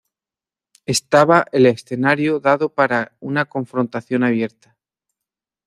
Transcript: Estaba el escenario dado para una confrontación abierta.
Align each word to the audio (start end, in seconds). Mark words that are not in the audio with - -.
Estaba 0.87 1.45
el 1.51 1.67
escenario 1.67 2.39
dado 2.39 2.73
para 2.73 3.15
una 3.19 3.45
confrontación 3.45 4.23
abierta. 4.23 4.75